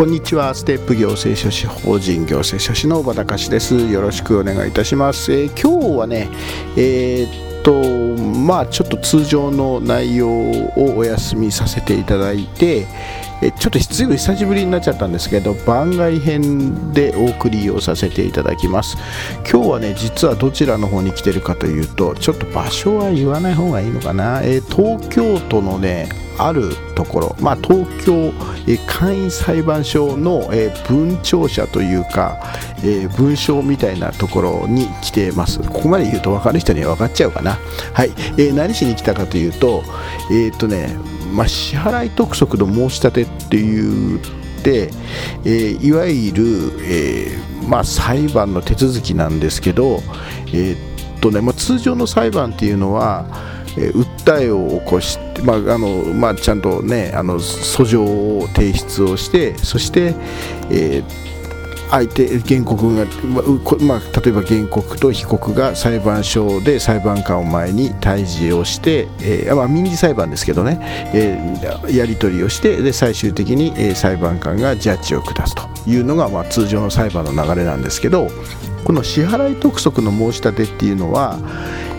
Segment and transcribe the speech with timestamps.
[0.00, 0.54] こんにちは。
[0.54, 3.76] ステップ行政書士法人行政書士の小場隆です。
[3.76, 6.30] よろしくお願いいたします、えー、今日はね
[6.74, 12.86] えー、っとまあちょっと通常の内容をお休みさせていただいて
[13.42, 18.96] えちょっとずいぶん久しぶりになっちゃったんですけど番外編でお送りをさせていただきます。
[19.40, 28.32] 今日はね実はどちらの方に来てるかというとちょっと場所は言わない方がいいのかな、えー、東京都のねあるところ、まあ、東京、
[28.86, 30.50] 簡易裁判所の、
[30.88, 32.38] 文庁舎というか、
[33.16, 35.60] 文章みたいなところに来てます。
[35.60, 37.58] ここまで言うと分かる人には分かっちゃうかな。
[37.92, 38.12] はい、
[38.54, 39.82] 何しに来たかというと
[40.32, 40.96] えっ、とね、
[41.32, 44.20] まあ、支払い督促の申し立てっていう
[44.62, 44.90] で、
[45.44, 46.44] えー、いわゆる、
[46.82, 50.00] えー、まあ、裁判の手続きなんですけど、
[50.48, 53.26] えー、っとねまあ、通常の裁判っていうのは
[53.76, 60.14] え訴えを起こして、まああのまあ、ちゃんと、ね、あの訴状を提出をしてそして、
[60.70, 61.30] えー
[61.90, 63.04] 相手原告が、
[63.80, 70.78] まあ、例えば原告と被告が裁判所で裁判官を前に対峙をして、えーまあ、民事裁判ですけどね、
[71.12, 78.28] えー、やり取りをしてで最終的に、え、裁判官がジャッジを下すというのが、まあ、通常の裁判の流れなんですけど
[78.84, 81.38] この支払い督促の申し立てっていうのは、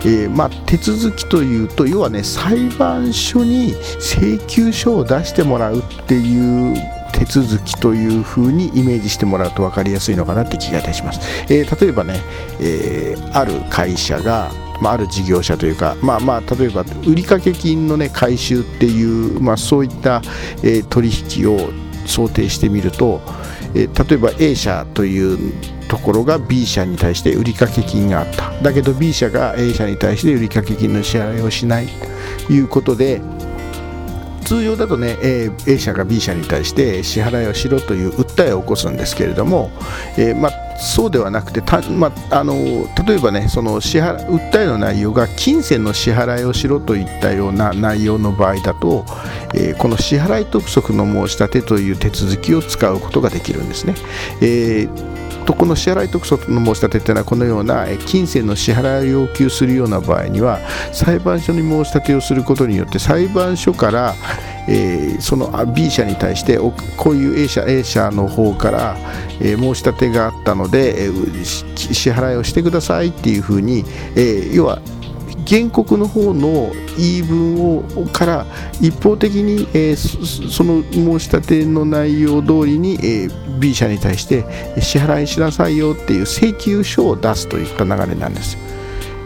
[0.04, 6.76] えー、まあ、手続きというと要はね裁判所に請求書を出してもらうっていう
[7.12, 11.20] 手続きというふうにイメージしてもらうと分かりやすいのかなって気がいたします。
[11.52, 12.20] えー、例えばね、
[12.60, 20.22] えー、ある会社がまあ、ある事業者というか、まあ、まあ例えば売掛金の、ね、回収っていう、まあ、そういった、
[20.64, 21.70] え、取引を
[22.04, 23.20] 想定してみると、
[23.76, 25.52] え、例えば A 社という
[25.92, 31.88] ところが B 社に対して売掛金があっただけど B 社が A 社に対して売掛金の支払いをしない
[32.46, 33.20] ということで
[34.46, 39.70] 通常だとね A 社が B 社に対して支払いをしろという訴えを起こすんですけれども、
[40.16, 42.54] えー、まあそうではなくてた、まあ、の
[43.06, 49.04] 例えばねその支払訴えの内容が金銭の支払いをしろといったような内容の場合だと、
[49.54, 53.94] えー、この支払い督促の申し立てという手続きを使うことができるんですね。
[54.40, 60.58] えーとこの支払い特措の申し立てというのはこのような金銭の支払いを要求するような場合には
[60.92, 64.14] 裁判所に申し立てをすることによって裁判所から
[64.68, 66.58] えー、その B 社に対して
[66.96, 68.96] こういう A 社 A 社の方から、
[69.40, 73.84] えー、申し立てがあったので、えー、支払いをしてくださいっていうふうに、
[74.16, 74.80] え、要は
[75.46, 77.82] 原告の方の言い分を
[78.12, 78.46] から
[78.80, 84.44] 一方的に、えー、その申し立ての内容通りに、えー、B 社に対して
[84.80, 88.56] 支払いしなさいよっていう請求書を出すといった流れなんです。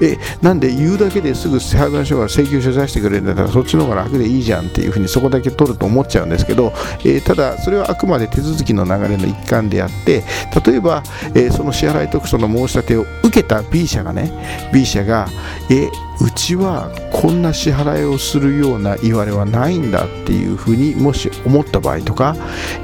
[0.00, 10.24] えなんで言うだけですぐ裁判所が請求書出してくれるんだったらそっちの方が楽でいいじゃんっていうふうにそこだけ取ると思っちゃうんですけど、えー、ただそれはあくまで手続きの流れの一環であって
[10.66, 11.02] 例えば、
[11.34, 14.30] えー、その支払い特措の申し立てを受けた B 社がね
[14.72, 15.28] B 社が
[15.70, 15.88] え
[16.20, 22.34] うちはこんな支払いをするような言われはないんだっていうふうにもし思った場合とか、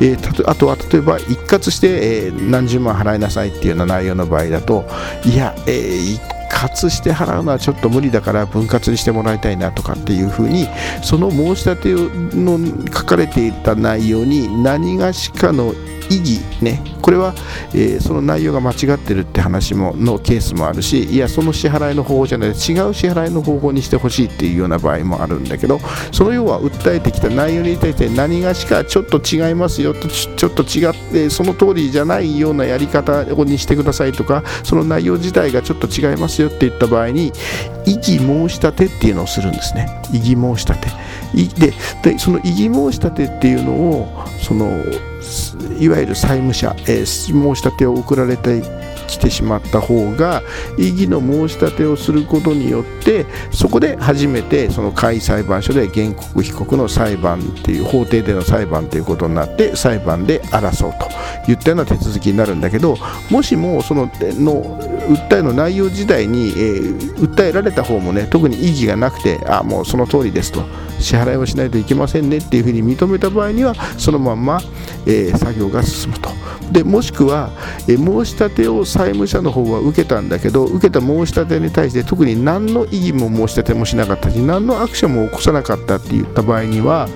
[0.01, 4.85] えー、あとは例えば一括して、えー、何十万払いなさいっていうような内容の場合だと
[5.25, 10.69] いや、えー、括して払うのはちょっと無理だから分割にしてもらいたいなとかっていうふうに
[11.03, 15.75] その申し立ての書かれていた内容に何がしかの
[16.17, 16.83] 意義ね。
[17.01, 17.35] これは、
[17.75, 22.73] えー、その内容が間違ってるって話ものケースもあるしいやその支払いの方法じゃない違う支
[23.09, 25.81] 払いの方法にしてほしいっていうような場合もあるんだけど
[26.13, 37.33] その要は訴えてきた内容に対して何がしかちょっと違いますよとちょっと違ってその通りじゃないようなやり方にしてくださいとかその内容自体がちょっと違いますよって言った場合に
[37.85, 39.89] 異議申し立てっていうのをするんですね。
[40.13, 40.89] 異議申し立て。
[41.59, 41.73] で
[42.03, 44.83] でその異議申し立てっていうのをその
[45.79, 48.51] いわゆる債務者、えー、申し立てを送られた
[49.07, 50.43] 来てしまった方が
[50.79, 60.95] 異議の申し立てをすることによってそこで初めてその下位裁判所で原告被告の裁判っていう法廷での裁判ということになって裁判で争う
[61.45, 62.97] といったような手続きになるんだけど
[63.31, 70.65] もしもそのの訴えの内容自体に、えー、訴えられた方もね特に異議がなくてあもうその通りですと
[71.01, 74.61] 支払いをしないといけませんねっていうふうに認めた場合にはそのまま、
[75.07, 76.31] えー、作業が進むと。
[76.71, 77.51] でもしくは、
[77.89, 87.09] え申し立てを債務者の方は受けたんだけど受けた申し立てに対して特に何の異議も申し立てもしなかったし何のアクションも起こさなかったって言った場合には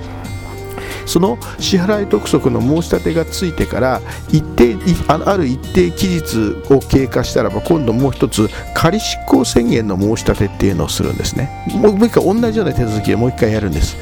[1.06, 4.76] その支払い督促の申し立てがついてから一定
[5.08, 11.64] ある一定期日を経過したらば今度もう一つ仮執行宣言の申し立てっていうのをするんですね。
[11.76, 13.96] もう一回同じような手続きでもう一回やるんです。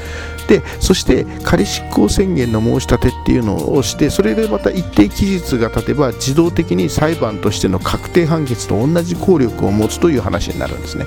[0.47, 11.05] でそして仮執行宣言の申し立てっていうのをしてそれでまた一定期日が経てば自動的に裁判としての確定判決と同じ効力を持つという話になるんですね。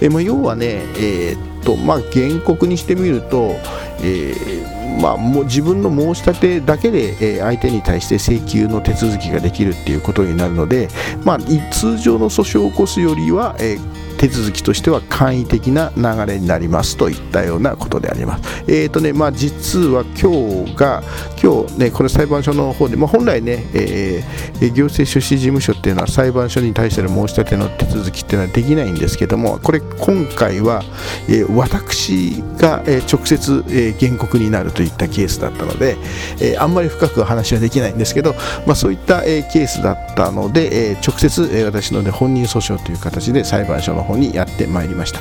[0.00, 3.56] えまあ、要はね、えー、っとまあ、原告にしてみると、
[4.00, 10.88] えー、まあ、もう自分の申し立てだけで、え相手に対して請求の手続きができるっていうことになるので、
[11.24, 11.38] まあ、
[11.72, 18.64] 通常の訴訟を起こすよりは、えー手続きとしては簡易的な流れになりますといったようなことであります。
[18.66, 21.02] えーとねまあ、実は今日が
[21.42, 30.82] 今日ねこれ裁判所の方で、まあ、本来ね、えー、行政書士事務所っていうのは裁判所に対する申し立ての手続きっていうのはできないんですけどもこれ今回は、
[31.28, 35.96] えー、私が、えー、直接、えー、原告になるといったケースだったので、
[36.40, 38.34] えー、あんまり深く話はできないんですけど、
[38.66, 45.20] まあ、そういった、えー、ケースだったので、えー、直接、えー、私の、ね、本人訴訟という形で裁判所の方にやってまいりました。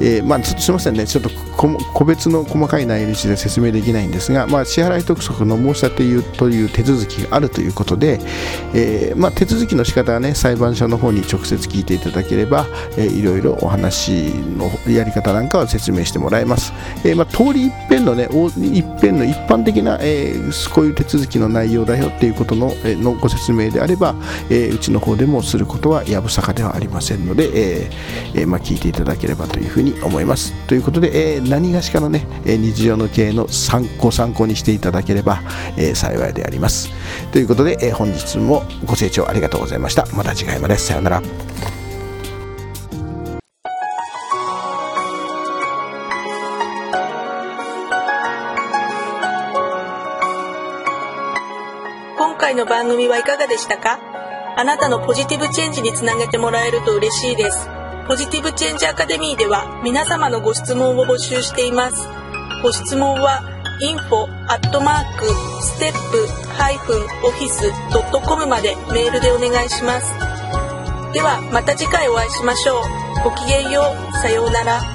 [0.00, 8.20] えー、まあ、すみませんね、ちょっと個別の細かい内容で説明できないんですが、まあ、支払い督促の申し立てという手続きがあるということで、
[8.74, 12.66] えー、まあ、手続きの仕方はね、裁判所の方に直接聞いていただければ、
[12.96, 16.72] えー、いろいろお話のやり方なんかは説明してもらえます。
[17.04, 24.14] えー、まあ、通り一遍のね、一遍の一般的な、えー、こういう手続きの内容だよっていうことの,、えー、のご説明であれば、
[24.50, 30.52] えー、うちの方でもすることはやぶさかではありませんので、えーえーまあ、聞いていただければというふうに思います。
[30.66, 35.42] ということで、えー、何がしかのね、日常の経営の参考参考にしていただければ、
[35.76, 36.90] えー、幸いであります。
[37.32, 40.06] ということで、えー、本日もご清聴ありがとうございました。
[40.14, 40.76] また次回まで。
[40.78, 41.22] さようなら。
[52.16, 53.98] 今回の番組はいかがでしたか？
[54.56, 57.68] あなたのポジティブチェンジにつなげてもらえると嬉しいです。
[58.06, 62.06] ポジティブチェンジアカデミーでは皆様のご質問を募集しています。
[62.62, 63.40] ご質問は
[63.80, 65.26] info アットマーク
[65.62, 70.12] ステップハイフンオフィスドットコムまでメールでお願いします。
[71.14, 72.82] ではまた次回お会いしましょう。
[73.24, 74.12] ごきげんよう。
[74.18, 74.93] さようなら。